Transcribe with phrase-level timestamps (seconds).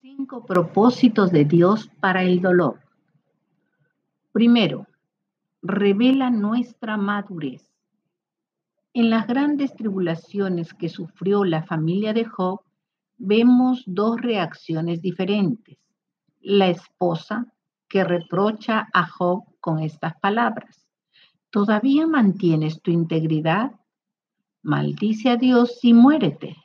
[0.00, 2.78] Cinco propósitos de Dios para el dolor.
[4.30, 4.86] Primero,
[5.60, 7.68] revela nuestra madurez.
[8.92, 12.60] En las grandes tribulaciones que sufrió la familia de Job,
[13.16, 15.78] vemos dos reacciones diferentes.
[16.40, 17.52] La esposa
[17.88, 20.86] que reprocha a Job con estas palabras.
[21.50, 23.72] ¿Todavía mantienes tu integridad?
[24.62, 26.56] Maldice a Dios y muérete.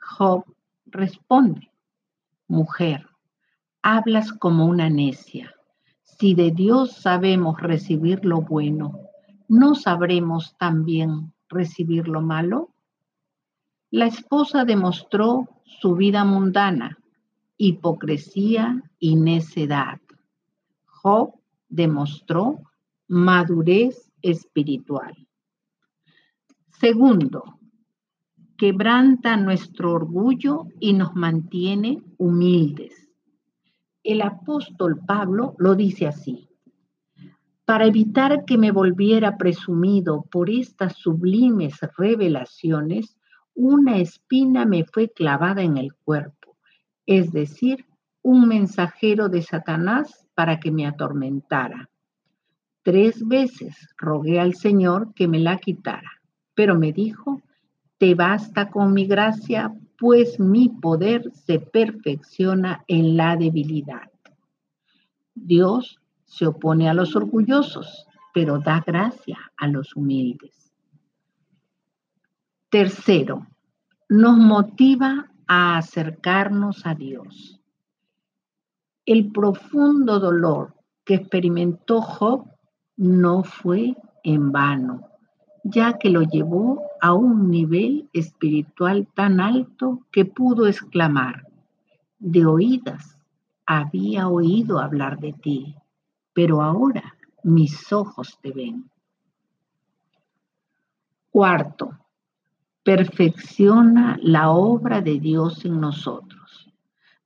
[0.00, 0.44] Job
[0.86, 1.73] responde,
[2.54, 3.08] Mujer,
[3.82, 5.52] hablas como una necia.
[6.04, 9.10] Si de Dios sabemos recibir lo bueno,
[9.48, 12.72] ¿no sabremos también recibir lo malo?
[13.90, 16.96] La esposa demostró su vida mundana,
[17.56, 20.00] hipocresía y necedad.
[20.86, 21.34] Job
[21.68, 22.62] demostró
[23.08, 25.26] madurez espiritual.
[26.68, 27.58] Segundo,
[28.56, 33.10] quebranta nuestro orgullo y nos mantiene humildes.
[34.02, 36.48] El apóstol Pablo lo dice así.
[37.64, 43.16] Para evitar que me volviera presumido por estas sublimes revelaciones,
[43.54, 46.56] una espina me fue clavada en el cuerpo,
[47.06, 47.86] es decir,
[48.22, 51.88] un mensajero de Satanás para que me atormentara.
[52.82, 56.20] Tres veces rogué al Señor que me la quitara,
[56.54, 57.40] pero me dijo,
[57.98, 64.10] te basta con mi gracia, pues mi poder se perfecciona en la debilidad.
[65.34, 70.72] Dios se opone a los orgullosos, pero da gracia a los humildes.
[72.68, 73.46] Tercero,
[74.08, 77.60] nos motiva a acercarnos a Dios.
[79.06, 82.46] El profundo dolor que experimentó Job
[82.96, 85.13] no fue en vano
[85.64, 91.48] ya que lo llevó a un nivel espiritual tan alto que pudo exclamar,
[92.18, 93.18] de oídas
[93.66, 95.74] había oído hablar de ti,
[96.34, 98.90] pero ahora mis ojos te ven.
[101.30, 101.98] Cuarto,
[102.82, 106.70] perfecciona la obra de Dios en nosotros,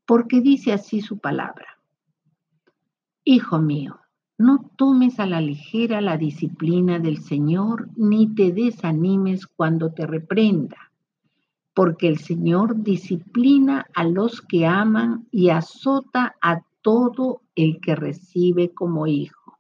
[0.07, 1.77] porque dice así su palabra.
[3.25, 3.99] Hijo mío,
[4.39, 10.93] no tomes a la ligera la disciplina del Señor, ni te desanimes cuando te reprenda,
[11.75, 18.73] porque el Señor disciplina a los que aman y azota a todo el que recibe
[18.73, 19.59] como hijo.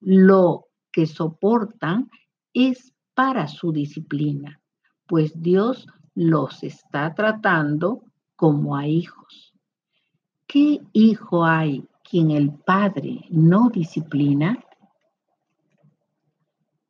[0.00, 2.10] Lo que soportan
[2.54, 4.60] es para su disciplina,
[5.06, 8.04] pues Dios los está tratando
[8.36, 9.52] como a hijos.
[10.46, 14.58] ¿Qué hijo hay quien el padre no disciplina.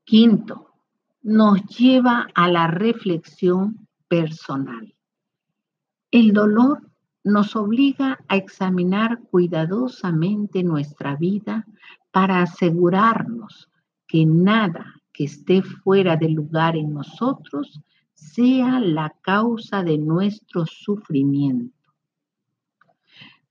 [0.04, 0.68] Quinto,
[1.22, 4.94] nos lleva a la reflexión personal.
[6.10, 6.88] El dolor
[7.24, 11.66] nos obliga a examinar cuidadosamente nuestra vida
[12.10, 13.68] para asegurarnos
[14.06, 17.80] que nada que esté fuera de lugar en nosotros
[18.14, 21.77] sea la causa de nuestro sufrimiento.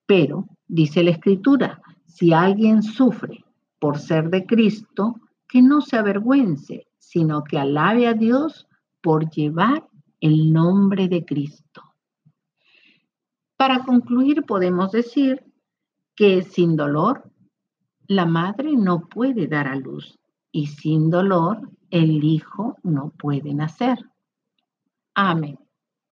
[0.08, 3.46] Pero Dice la escritura, si alguien sufre
[3.80, 5.16] por ser de Cristo,
[5.48, 8.68] que no se avergüence, sino que alabe a Dios
[9.02, 9.88] por llevar
[10.20, 11.84] el nombre de Cristo.
[13.56, 15.46] Para concluir, podemos decir
[16.16, 17.32] que sin dolor,
[18.08, 20.20] la madre no puede dar a luz
[20.52, 24.00] y sin dolor, el hijo no puede nacer.
[25.14, 25.58] Amén.